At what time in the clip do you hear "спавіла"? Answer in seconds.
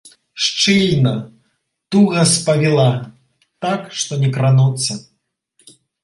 2.35-2.85